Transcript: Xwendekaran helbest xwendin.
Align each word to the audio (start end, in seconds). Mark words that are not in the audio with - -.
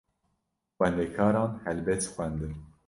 Xwendekaran 0.75 1.51
helbest 1.65 2.11
xwendin. 2.13 2.53